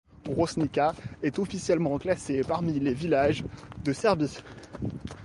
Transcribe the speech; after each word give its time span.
Grošnica 0.25 0.95
est 1.21 1.37
officiellement 1.37 1.99
classée 1.99 2.41
parmi 2.43 2.79
les 2.79 2.95
villages 2.95 3.43
de 3.83 3.93
Serbie. 3.93 4.35